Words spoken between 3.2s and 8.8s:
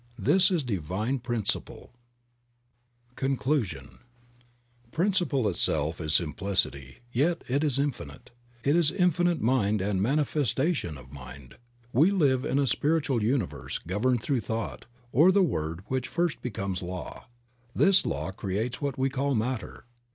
Mind. 67 CONCLUSION. PRINCIPLE itself is simplicity, yet it is infinite— it